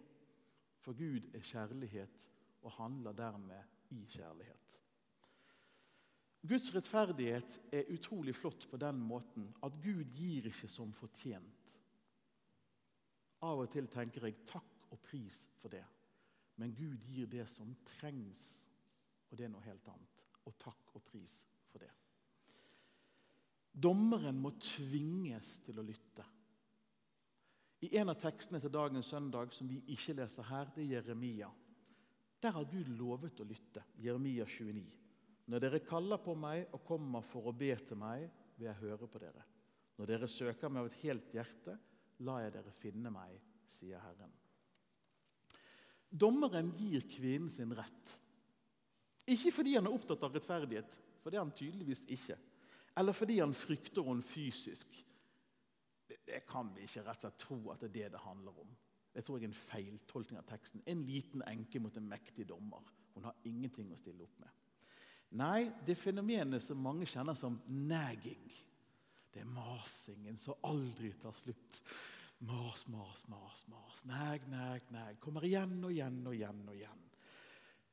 For 0.80 0.96
Gud 0.96 1.26
er 1.34 1.44
kjærlighet 1.44 2.28
og 2.62 2.76
handler 2.76 3.16
dermed 3.16 3.90
i 3.96 4.04
kjærlighet. 4.06 4.76
Guds 6.48 6.70
rettferdighet 6.72 7.58
er 7.72 7.90
utrolig 7.92 8.32
flott 8.36 8.64
på 8.70 8.78
den 8.80 9.00
måten 9.04 9.50
at 9.66 9.74
Gud 9.82 10.08
gir 10.16 10.46
ikke 10.48 10.70
som 10.70 10.92
fortjent. 10.96 11.59
Av 13.46 13.62
og 13.62 13.70
til 13.72 13.88
tenker 13.88 14.26
jeg 14.26 14.42
takk 14.48 14.90
og 14.92 15.00
pris 15.04 15.46
for 15.60 15.72
det. 15.72 15.84
Men 16.60 16.74
Gud 16.76 17.06
gir 17.08 17.30
det 17.30 17.46
som 17.48 17.70
trengs, 17.88 18.66
og 19.30 19.38
det 19.38 19.46
er 19.46 19.52
noe 19.52 19.64
helt 19.64 19.86
annet. 19.88 20.26
Og 20.44 20.56
takk 20.60 20.92
og 20.98 21.04
pris 21.06 21.40
for 21.70 21.80
det. 21.80 21.90
Dommeren 23.70 24.36
må 24.42 24.52
tvinges 24.60 25.56
til 25.64 25.78
å 25.80 25.86
lytte. 25.86 26.26
I 27.80 27.94
en 27.96 28.12
av 28.12 28.18
tekstene 28.20 28.60
til 28.60 28.72
dagens 28.74 29.08
søndag 29.08 29.54
som 29.56 29.68
vi 29.70 29.78
ikke 29.94 30.18
leser 30.18 30.48
her, 30.50 30.68
det 30.74 30.84
er 30.84 30.98
Jeremia. 30.98 31.48
Der 32.40 32.52
har 32.56 32.66
Gud 32.68 32.90
lovet 32.98 33.40
å 33.40 33.46
lytte. 33.48 33.84
Jeremia 34.00 34.44
29. 34.44 34.84
Når 35.50 35.62
dere 35.64 35.80
kaller 35.84 36.20
på 36.22 36.34
meg 36.36 36.68
og 36.76 36.84
kommer 36.86 37.24
for 37.24 37.48
å 37.48 37.56
be 37.56 37.72
til 37.80 37.98
meg, 38.00 38.26
vil 38.58 38.68
jeg 38.68 38.80
høre 38.82 39.08
på 39.08 39.20
dere. 39.22 39.46
Når 39.96 40.08
dere 40.12 40.28
søker 40.28 40.72
meg 40.72 40.84
av 40.84 40.90
et 40.90 41.00
helt 41.06 41.32
hjerte, 41.34 41.78
la 42.26 42.40
jeg 42.44 42.54
dere 42.54 42.72
finne 42.76 43.12
meg, 43.14 43.36
sier 43.70 44.00
Herren. 44.02 44.32
Dommeren 46.10 46.72
gir 46.76 47.06
kvinnen 47.06 47.50
sin 47.52 47.72
rett. 47.76 48.16
Ikke 49.30 49.52
fordi 49.54 49.76
han 49.76 49.86
er 49.86 49.94
opptatt 49.94 50.24
av 50.26 50.34
rettferdighet, 50.34 50.96
for 51.22 51.30
det 51.30 51.38
er 51.38 51.44
han 51.44 51.54
tydeligvis 51.54 52.02
ikke. 52.10 52.36
Eller 52.98 53.14
fordi 53.14 53.38
han 53.38 53.54
frykter 53.54 54.06
henne 54.06 54.26
fysisk. 54.26 54.90
Det, 56.10 56.18
det, 56.26 56.40
kan 56.48 56.72
vi 56.74 56.88
ikke 56.88 57.04
rett 57.06 57.20
og 57.20 57.28
slett 57.28 57.42
tro 57.44 57.58
at 57.70 57.84
det 57.84 57.90
er 57.90 57.96
det 57.98 58.14
det 58.16 58.24
handler 58.24 58.64
om. 58.64 58.72
Det 59.14 59.22
tror 59.26 59.38
jeg 59.38 59.46
er 59.46 59.52
en 59.52 59.60
feiltolkning 59.60 60.40
av 60.40 60.48
teksten. 60.50 60.82
En 60.86 61.04
liten 61.06 61.44
enke 61.46 61.82
mot 61.82 61.94
en 61.98 62.10
mektig 62.10 62.46
dommer. 62.48 62.82
Hun 63.14 63.26
har 63.28 63.38
ingenting 63.46 63.92
å 63.94 63.98
stille 63.98 64.26
opp 64.26 64.42
med. 64.42 64.50
Nei, 65.38 65.70
det 65.86 65.94
fenomenet 65.98 66.62
som 66.62 66.82
mange 66.82 67.06
kjenner 67.06 67.36
som 67.38 67.60
nagging. 67.70 68.42
Det 69.30 69.42
er 69.44 69.52
masingen 69.54 70.38
som 70.38 70.58
aldri 70.66 71.12
tar 71.20 71.34
slutt. 71.36 71.82
Mas, 72.40 72.86
mas, 72.88 73.26
mas, 73.28 73.66
mas. 73.68 74.04
Neg, 74.08 74.48
neg, 74.48 74.88
neg. 74.94 75.20
Kommer 75.20 75.44
igjen 75.44 75.76
og 75.84 75.92
igjen 75.92 76.20
og 76.26 76.34
igjen 76.34 76.66
og 76.66 76.76
igjen. 76.76 77.06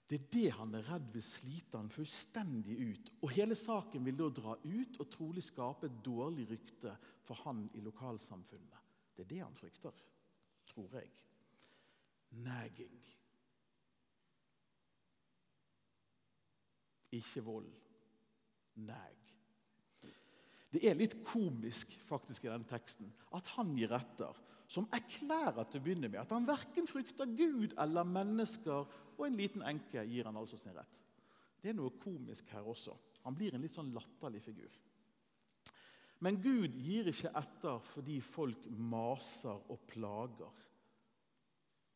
Det 0.08 0.22
er 0.22 0.28
det 0.32 0.50
han 0.56 0.76
er 0.78 0.86
redd 0.88 1.10
vil 1.12 1.24
slite 1.26 1.82
han 1.82 1.92
fullstendig 1.92 2.78
ut. 2.80 3.10
Og 3.28 3.34
Hele 3.36 3.58
saken 3.60 4.06
vil 4.08 4.16
da 4.16 4.30
dra 4.32 4.56
ut 4.64 5.00
og 5.04 5.10
trolig 5.12 5.44
skape 5.44 5.90
et 5.90 5.98
dårlig 6.06 6.48
rykte 6.54 6.94
for 7.28 7.44
han 7.44 7.66
i 7.76 7.84
lokalsamfunnet. 7.84 8.86
Det 9.18 9.26
er 9.26 9.32
det 9.34 9.42
han 9.44 9.58
frykter, 9.58 10.00
tror 10.72 10.96
jeg. 10.96 11.12
Neging. 12.40 13.04
Ikke 17.18 17.44
vold. 17.44 17.72
Nag. 18.88 19.37
Det 20.78 20.86
er 20.86 20.98
litt 21.00 21.16
komisk 21.26 21.96
faktisk 22.06 22.46
i 22.46 22.52
denne 22.52 22.68
teksten 22.70 23.10
at 23.34 23.48
han 23.56 23.72
gir 23.78 23.96
etter, 23.98 24.36
som 24.70 24.86
erklærer 24.94 25.66
til 25.66 25.80
å 25.80 25.84
begynne 25.86 26.10
med 26.12 26.20
at 26.22 26.34
han 26.36 26.46
verken 26.46 26.86
frykter 26.90 27.30
Gud 27.34 27.74
eller 27.82 28.06
mennesker 28.06 28.84
og 29.18 29.24
en 29.26 29.40
liten 29.40 29.64
enke 29.66 30.04
gir 30.06 30.28
han 30.30 30.38
altså 30.38 30.60
sin 30.62 30.76
rett. 30.78 31.00
Det 31.58 31.72
er 31.72 31.78
noe 31.80 31.96
komisk 31.98 32.52
her 32.54 32.68
også. 32.68 32.94
Han 33.26 33.36
blir 33.36 33.56
en 33.56 33.64
litt 33.64 33.74
sånn 33.74 33.90
latterlig 33.96 34.44
figur. 34.46 34.76
Men 36.22 36.38
Gud 36.42 36.78
gir 36.78 37.10
ikke 37.10 37.34
etter 37.42 37.82
fordi 37.90 38.20
folk 38.22 38.70
maser 38.70 39.58
og 39.74 39.82
plager. 39.90 40.62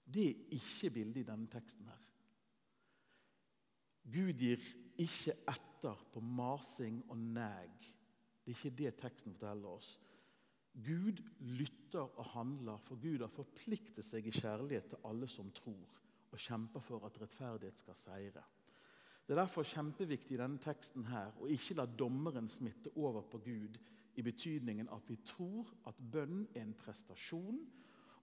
Det 0.10 0.26
er 0.32 0.58
ikke 0.58 0.96
bildet 0.98 1.22
i 1.22 1.30
denne 1.30 1.54
teksten 1.54 1.86
her. 1.86 2.02
Gud 4.12 4.42
gir 4.42 4.62
ikke 5.02 5.38
etter 5.54 6.06
på 6.14 6.22
masing 6.26 7.04
og 7.10 7.20
neg. 7.22 7.92
Det 8.52 8.58
er 8.58 8.66
ikke 8.68 8.78
det 8.84 8.98
teksten 9.00 9.36
forteller 9.40 9.72
oss. 9.72 9.94
Gud 10.84 11.22
lytter 11.40 12.04
og 12.20 12.26
handler, 12.34 12.82
for 12.84 13.00
Gud 13.00 13.24
har 13.24 13.32
forpliktet 13.32 14.04
seg 14.04 14.28
i 14.28 14.34
kjærlighet 14.36 14.90
til 14.92 15.06
alle 15.08 15.30
som 15.32 15.54
tror 15.56 16.00
og 16.32 16.40
kjemper 16.40 16.84
for 16.84 17.08
at 17.08 17.20
rettferdighet 17.22 17.80
skal 17.80 17.96
seire. 17.96 18.44
Det 19.24 19.38
er 19.38 19.40
derfor 19.40 19.64
kjempeviktig 19.68 20.36
i 20.36 20.42
denne 20.42 20.60
teksten 20.60 21.08
her 21.08 21.32
å 21.40 21.48
ikke 21.48 21.78
la 21.80 21.86
dommeren 21.88 22.52
smitte 22.52 22.92
over 23.00 23.24
på 23.32 23.40
Gud 23.46 23.80
i 24.20 24.24
betydningen 24.28 24.92
at 24.92 25.08
vi 25.08 25.22
tror 25.24 25.72
at 25.88 26.00
bønn 26.12 26.44
er 26.52 26.66
en 26.66 26.76
prestasjon, 26.76 27.62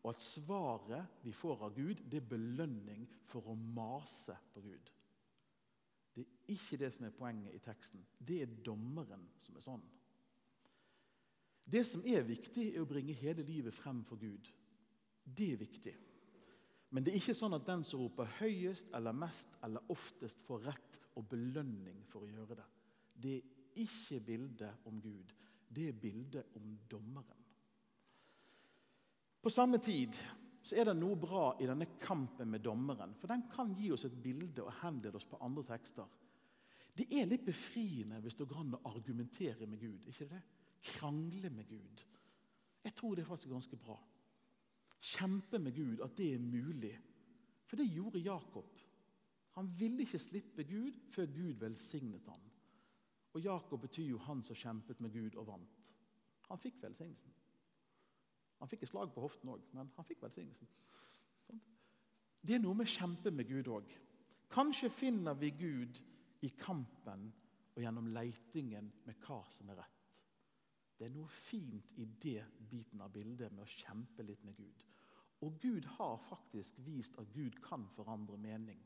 og 0.03 0.11
at 0.13 0.21
svaret 0.21 1.25
vi 1.25 1.33
får 1.33 1.65
av 1.71 1.77
Gud, 1.77 2.05
det 2.05 2.21
er 2.21 2.33
belønning 2.37 3.09
for 3.25 3.49
å 3.49 3.57
mase 3.57 4.37
på 4.53 4.61
Gud. 4.69 4.93
Det 6.13 6.27
er 6.27 6.53
ikke 6.53 6.85
det 6.85 6.93
som 6.93 7.09
er 7.09 7.17
poenget 7.17 7.57
i 7.57 7.63
teksten. 7.65 8.05
Det 8.19 8.43
er 8.45 8.61
dommeren 8.67 9.25
som 9.41 9.57
er 9.57 9.65
sånn. 9.65 9.89
Det 11.69 11.85
som 11.85 12.05
er 12.09 12.25
viktig, 12.25 12.71
er 12.73 12.83
å 12.83 12.89
bringe 12.89 13.17
hele 13.17 13.45
livet 13.45 13.77
frem 13.77 14.01
for 14.07 14.21
Gud. 14.21 14.49
Det 15.25 15.53
er 15.53 15.61
viktig. 15.61 15.95
Men 16.91 17.05
det 17.05 17.13
er 17.13 17.21
ikke 17.21 17.37
sånn 17.37 17.57
at 17.59 17.67
den 17.69 17.83
som 17.85 18.01
roper 18.01 18.31
høyest 18.39 18.95
eller 18.97 19.17
mest 19.17 19.53
eller 19.67 19.93
oftest, 19.93 20.41
får 20.41 20.65
rett 20.71 21.01
og 21.21 21.27
belønning 21.29 22.01
for 22.09 22.25
å 22.25 22.31
gjøre 22.31 22.57
det. 22.57 22.69
Det 23.13 23.35
er 23.37 23.83
ikke 23.85 24.23
bildet 24.25 24.89
om 24.89 25.03
Gud. 25.03 25.35
Det 25.69 25.91
er 25.91 26.01
bildet 26.01 26.57
om 26.57 26.73
dommeren. 26.89 27.45
På 29.45 29.53
samme 29.53 29.79
tid 29.85 30.17
så 30.65 30.77
er 30.77 30.89
det 30.89 30.97
noe 30.99 31.17
bra 31.21 31.51
i 31.61 31.69
denne 31.69 31.87
kampen 32.01 32.49
med 32.51 32.65
dommeren. 32.65 33.13
For 33.21 33.31
den 33.31 33.45
kan 33.53 33.75
gi 33.77 33.93
oss 33.95 34.07
et 34.09 34.17
bilde 34.23 34.65
og 34.65 34.81
henlede 34.81 35.21
oss 35.21 35.29
på 35.29 35.39
andre 35.45 35.65
tekster. 35.69 36.09
Det 36.99 37.07
er 37.15 37.29
litt 37.31 37.45
befriende 37.47 38.19
hvis 38.25 38.37
det 38.41 38.49
går 38.49 38.65
an 38.65 38.79
å 38.81 38.87
argumentere 38.91 39.69
med 39.69 39.81
Gud. 39.81 40.09
ikke 40.09 40.27
det? 40.33 40.41
Krangle 40.83 41.51
med 41.51 41.69
Gud. 41.69 42.05
Jeg 42.85 42.95
tror 42.95 43.15
det 43.15 43.23
er 43.23 43.29
faktisk 43.29 43.53
ganske 43.53 43.77
bra 43.77 43.99
kjempe 44.99 45.59
med 45.59 45.75
Gud 45.75 46.03
at 46.03 46.17
det 46.19 46.33
er 46.35 46.39
mulig. 46.43 46.99
For 47.67 47.77
det 47.77 47.91
gjorde 47.91 48.19
Jakob. 48.19 48.79
Han 49.59 49.71
ville 49.79 50.03
ikke 50.03 50.19
slippe 50.19 50.65
Gud 50.65 50.93
før 51.11 51.27
Gud 51.27 51.53
velsignet 51.61 52.27
ham. 52.27 52.41
Og 53.33 53.41
Jakob 53.41 53.81
betyr 53.81 54.07
jo 54.07 54.19
han 54.19 54.43
som 54.43 54.57
kjempet 54.57 55.01
med 55.01 55.13
Gud 55.13 55.37
og 55.37 55.47
vant. 55.47 55.95
Han 56.49 56.59
fikk 56.59 56.83
velsignelsen. 56.83 57.33
Han 58.59 58.69
fikk 58.69 58.83
et 58.83 58.91
slag 58.91 59.13
på 59.15 59.23
hoften 59.23 59.51
òg, 59.53 59.63
men 59.73 59.91
han 59.97 60.07
fikk 60.07 60.23
velsignelsen. 60.23 60.69
Det 62.43 62.55
er 62.55 62.63
noe 62.63 62.75
med 62.79 62.89
å 62.89 62.91
kjempe 62.91 63.31
med 63.35 63.47
Gud 63.51 63.69
òg. 63.71 63.93
Kanskje 64.51 64.91
finner 64.91 65.37
vi 65.37 65.51
Gud 65.51 66.01
i 66.47 66.49
kampen 66.59 67.29
og 67.75 67.83
gjennom 67.83 68.09
leitingen 68.15 68.89
med 69.05 69.27
hva 69.27 69.43
som 69.53 69.71
er 69.71 69.83
rett. 69.83 69.98
Det 70.99 71.07
er 71.07 71.15
noe 71.15 71.31
fint 71.31 71.93
i 72.03 72.05
det 72.19 72.43
biten 72.71 73.01
av 73.05 73.13
bildet 73.15 73.53
med 73.55 73.63
å 73.63 73.71
kjempe 73.71 74.25
litt 74.27 74.43
med 74.47 74.57
Gud. 74.59 74.85
Og 75.47 75.61
Gud 75.63 75.87
har 75.95 76.19
faktisk 76.27 76.81
vist 76.83 77.19
at 77.23 77.31
Gud 77.31 77.61
kan 77.63 77.87
forandre 77.95 78.37
mening. 78.43 78.81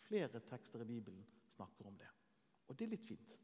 Flere 0.00 0.40
tekster 0.40 0.80
i 0.80 0.88
Bibelen 0.88 1.20
snakker 1.52 1.90
om 1.90 1.98
det. 2.00 2.08
Og 2.68 2.78
det 2.78 2.86
er 2.86 2.94
litt 2.94 3.04
fint. 3.04 3.36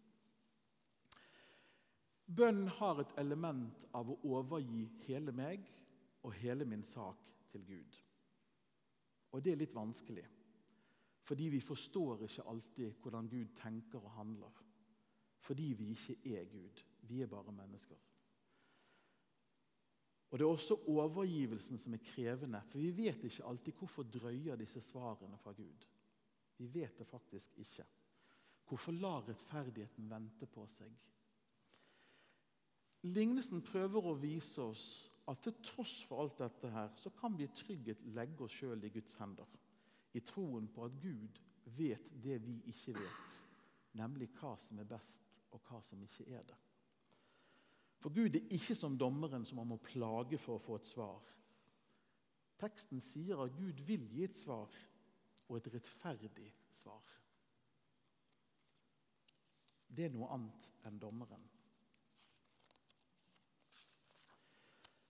Bønn 2.26 2.64
har 2.78 3.02
et 3.02 3.12
element 3.20 3.84
av 3.94 4.08
å 4.10 4.16
overgi 4.32 4.86
hele 5.04 5.34
meg 5.36 5.68
og 6.24 6.32
hele 6.40 6.64
min 6.66 6.82
sak 6.82 7.20
til 7.52 7.62
Gud. 7.68 8.00
Og 9.30 9.44
det 9.44 9.52
er 9.52 9.60
litt 9.60 9.76
vanskelig, 9.76 10.24
fordi 11.26 11.50
vi 11.52 11.60
forstår 11.60 12.24
ikke 12.24 12.46
alltid 12.50 12.98
hvordan 13.02 13.28
Gud 13.28 13.52
tenker 13.58 14.00
og 14.00 14.16
handler. 14.16 14.62
Fordi 15.46 15.72
vi 15.78 15.92
ikke 15.92 16.16
er 16.38 16.48
Gud. 16.50 16.82
Vi 17.08 17.22
er 17.22 17.30
bare 17.30 17.52
mennesker. 17.52 17.96
Og 20.30 20.38
Det 20.38 20.44
er 20.44 20.50
også 20.50 20.78
overgivelsen 20.90 21.78
som 21.78 21.94
er 21.94 22.02
krevende, 22.02 22.60
for 22.68 22.82
vi 22.82 22.90
vet 22.90 23.24
ikke 23.24 23.44
alltid 23.46 23.72
hvorfor 23.78 24.02
drøyer 24.02 24.56
disse 24.56 24.80
svarene 24.80 25.38
fra 25.38 25.52
Gud. 25.52 25.86
Vi 26.58 26.66
vet 26.74 26.98
det 26.98 27.06
faktisk 27.06 27.58
ikke. 27.58 27.84
Hvorfor 28.68 28.92
lar 28.92 29.28
rettferdigheten 29.28 30.10
vente 30.10 30.46
på 30.50 30.66
seg? 30.66 30.90
Lignelsen 33.06 33.62
prøver 33.62 34.08
å 34.08 34.16
vise 34.18 34.64
oss 34.64 34.86
at 35.30 35.42
til 35.42 35.54
tross 35.62 36.00
for 36.06 36.22
alt 36.22 36.38
dette 36.40 36.70
her, 36.70 36.90
så 36.98 37.10
kan 37.14 37.36
vi 37.38 37.46
i 37.46 37.54
trygghet 37.54 38.02
legge 38.14 38.44
oss 38.46 38.58
sjøl 38.58 38.84
i 38.84 38.90
Guds 38.94 39.16
hender. 39.20 39.46
i 40.16 40.20
troen 40.20 40.64
på 40.72 40.84
at 40.84 40.92
Gud 41.02 41.40
vet 41.76 42.06
det 42.24 42.38
vi 42.40 42.54
ikke 42.70 42.94
vet, 42.96 43.34
nemlig 43.92 44.30
hva 44.38 44.54
som 44.56 44.78
er 44.80 44.88
best, 44.88 45.42
og 45.52 45.60
hva 45.68 45.82
som 45.84 46.00
ikke 46.02 46.24
er 46.32 46.46
det. 46.46 46.56
For 47.98 48.12
Gud 48.12 48.36
er 48.36 48.52
ikke 48.52 48.76
som 48.76 48.98
dommeren 48.98 49.46
som 49.46 49.60
man 49.60 49.70
må 49.72 49.80
plage 49.82 50.38
for 50.38 50.56
å 50.56 50.62
få 50.62 50.76
et 50.80 50.88
svar. 50.88 51.22
Teksten 52.60 53.00
sier 53.00 53.40
at 53.42 53.56
Gud 53.56 53.80
vil 53.88 54.04
gi 54.12 54.24
et 54.24 54.36
svar, 54.36 54.72
og 55.46 55.56
et 55.58 55.68
rettferdig 55.74 56.48
svar. 56.72 57.04
Det 59.86 60.08
er 60.08 60.14
noe 60.14 60.28
annet 60.34 60.70
enn 60.88 60.98
dommeren. 61.00 61.44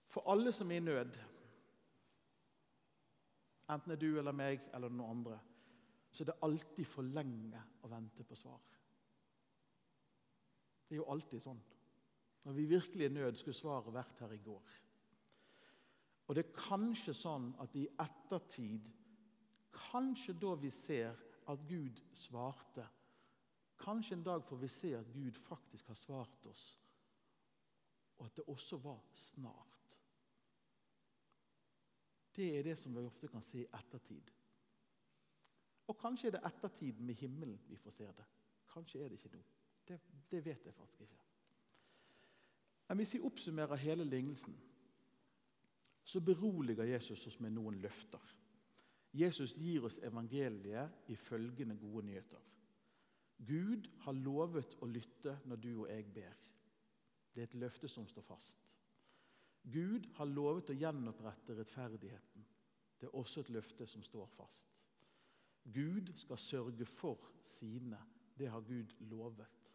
For 0.07 0.29
alle 0.31 0.53
som 0.55 0.71
er 0.71 0.79
i 0.79 0.85
nød, 0.85 1.17
enten 3.67 3.91
det 3.91 3.97
er 3.97 4.03
du 4.03 4.19
eller 4.19 4.35
meg 4.35 4.69
eller 4.73 4.93
noen 4.93 5.17
andre, 5.17 5.39
så 6.11 6.23
er 6.23 6.31
det 6.31 6.39
alltid 6.47 6.87
for 6.87 7.09
lenge 7.17 7.63
å 7.83 7.89
vente 7.91 8.23
på 8.25 8.37
svar. 8.37 8.61
Det 10.87 10.95
er 10.95 11.01
jo 11.01 11.09
alltid 11.11 11.43
sånn. 11.43 11.59
Når 12.43 12.53
vi 12.53 12.65
virkelig 12.65 13.05
i 13.05 13.13
nød, 13.13 13.35
skulle 13.35 13.57
svaret 13.57 13.93
vært 13.93 14.19
her 14.19 14.31
i 14.31 14.43
går. 14.43 14.75
Og 16.27 16.35
det 16.35 16.43
er 16.43 16.59
kanskje 16.59 17.15
sånn 17.15 17.53
at 17.63 17.75
i 17.79 17.85
ettertid, 18.03 18.89
kanskje 19.71 20.35
da 20.39 20.53
vi 20.59 20.71
ser 20.73 21.15
at 21.47 21.67
Gud 21.67 22.01
svarte 22.15 22.87
Kanskje 23.77 24.15
en 24.15 24.23
dag 24.25 24.41
får 24.41 24.57
vi 24.57 24.67
se 24.73 24.89
at 24.97 25.09
Gud 25.13 25.35
faktisk 25.37 25.87
har 25.87 25.95
svart 25.95 26.45
oss, 26.49 26.63
og 28.17 28.25
at 28.25 28.39
det 28.39 28.45
også 28.49 28.79
var 28.81 29.03
snart. 29.13 29.97
Det 32.35 32.47
er 32.57 32.63
det 32.65 32.73
som 32.77 32.95
vi 32.95 33.05
ofte 33.05 33.29
kan 33.29 33.41
se 33.41 33.61
i 33.61 33.69
ettertid. 33.69 34.31
Og 35.87 35.97
kanskje 35.97 36.27
er 36.27 36.35
det 36.35 36.43
ettertiden 36.49 37.05
med 37.05 37.15
himmelen 37.21 37.61
vi 37.69 37.77
får 37.77 37.95
se 37.99 38.09
det. 38.17 38.25
Kanskje 38.73 39.03
er 39.03 39.09
det 39.09 39.21
ikke 39.21 39.35
nå. 39.37 39.43
Det, 39.87 39.99
det 40.31 40.45
vet 40.45 40.65
jeg 40.65 40.73
faktisk 40.73 41.01
ikke. 41.05 41.19
Men 42.87 42.97
hvis 42.97 43.13
vi 43.17 43.23
oppsummerer 43.27 43.75
hele 43.75 44.03
lignelsen, 44.03 44.55
så 46.03 46.21
beroliger 46.23 46.87
Jesus 46.87 47.27
oss 47.27 47.39
med 47.39 47.51
noen 47.51 47.81
løfter. 47.83 48.33
Jesus 49.13 49.57
gir 49.59 49.85
oss 49.87 49.99
evangeliet 50.03 51.09
i 51.11 51.15
følgende 51.15 51.75
gode 51.75 52.05
nyheter. 52.05 52.43
Gud 53.37 53.89
har 54.05 54.15
lovet 54.17 54.77
å 54.81 54.87
lytte 54.89 55.37
når 55.45 55.59
du 55.61 55.71
og 55.73 55.89
jeg 55.91 56.05
ber. 56.13 56.35
Det 57.33 57.43
er 57.43 57.49
et 57.49 57.59
løfte 57.59 57.89
som 57.91 58.07
står 58.07 58.25
fast. 58.25 58.77
Gud 59.67 60.07
har 60.17 60.29
lovet 60.31 60.71
å 60.71 60.77
gjenopprette 60.77 61.57
rettferdigheten. 61.57 62.45
Det 62.97 63.09
er 63.09 63.17
også 63.19 63.43
et 63.43 63.51
løfte 63.53 63.85
som 63.87 64.03
står 64.03 64.29
fast. 64.31 64.85
Gud 65.73 66.13
skal 66.15 66.39
sørge 66.39 66.85
for 66.85 67.27
sine. 67.43 67.99
Det 68.37 68.47
har 68.49 68.61
Gud 68.61 68.95
lovet. 69.11 69.73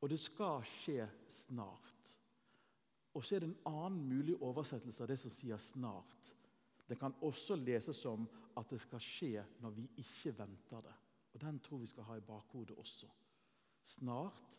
Og 0.00 0.10
det 0.10 0.18
skal 0.20 0.64
skje 0.66 1.06
snart. 1.28 1.91
Og 3.14 3.24
så 3.24 3.36
er 3.36 3.44
det 3.44 3.48
en 3.50 3.66
annen 3.68 4.08
mulig 4.08 4.36
oversettelse 4.42 5.02
av 5.02 5.08
det 5.08 5.18
som 5.18 5.30
sier 5.30 5.56
'snart'. 5.56 6.34
Det 6.88 6.98
kan 6.98 7.14
også 7.20 7.56
leses 7.56 7.96
som 7.96 8.28
at 8.56 8.70
det 8.70 8.80
skal 8.80 9.00
skje 9.00 9.44
når 9.60 9.70
vi 9.70 9.90
ikke 9.96 10.38
venter 10.38 10.80
det. 10.80 10.94
Og 11.32 11.40
Den 11.40 11.60
tror 11.60 11.78
vi 11.78 11.86
skal 11.86 12.04
ha 12.04 12.14
i 12.16 12.20
bakhodet 12.20 12.76
også. 12.76 13.06
Snart 13.82 14.58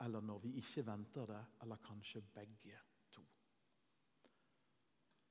eller 0.00 0.20
når 0.20 0.38
vi 0.38 0.52
ikke 0.60 0.86
venter 0.86 1.26
det, 1.26 1.44
eller 1.62 1.76
kanskje 1.76 2.22
begge 2.34 2.78
to. 3.12 3.22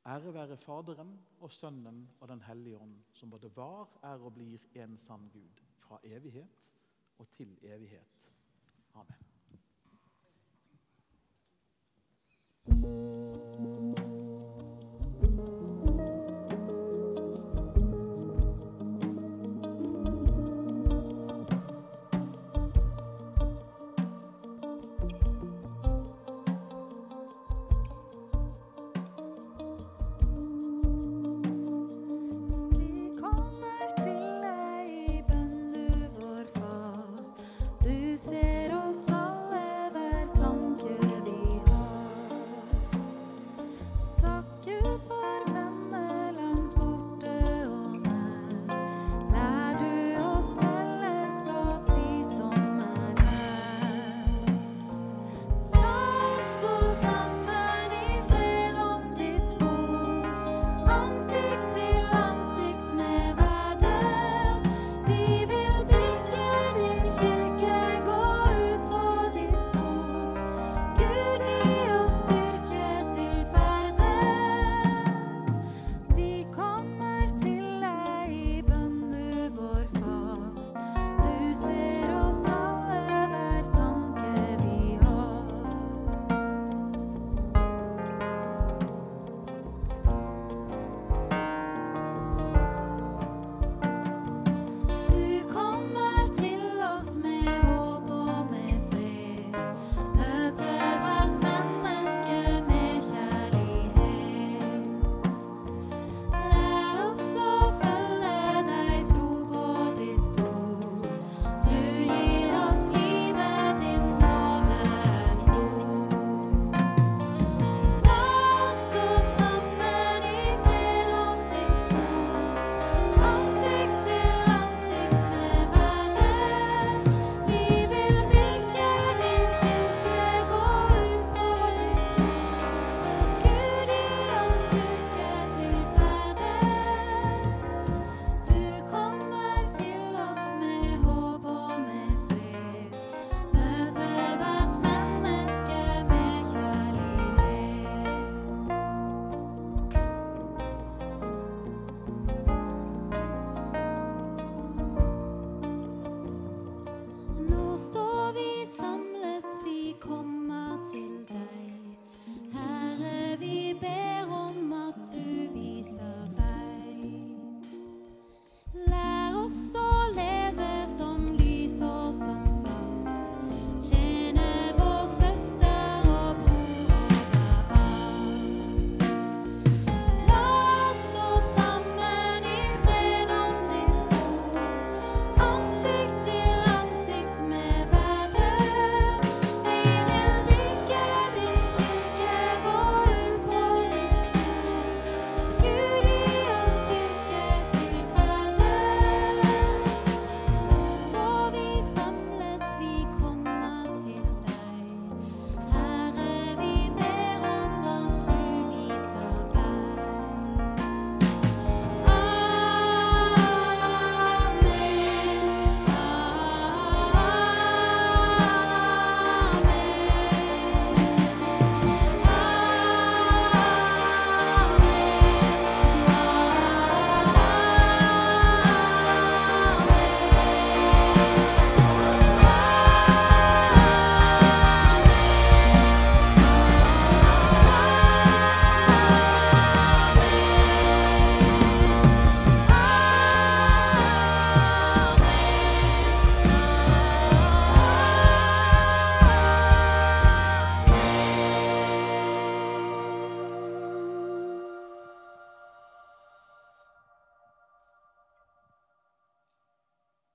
Ære 0.06 0.34
være 0.34 0.58
Faderen 0.58 1.20
og 1.40 1.52
Sønnen 1.52 2.10
og 2.20 2.28
Den 2.28 2.42
hellige 2.42 2.78
ånd, 2.78 3.00
som 3.14 3.30
både 3.30 3.56
var, 3.56 4.00
er 4.04 4.22
og 4.22 4.34
blir 4.34 4.60
en 4.76 4.98
sann 4.98 5.30
Gud, 5.34 5.64
fra 5.78 6.00
evighet 6.04 6.74
og 7.18 7.30
til 7.32 7.58
evighet. 7.62 8.34
Amen. 8.94 9.29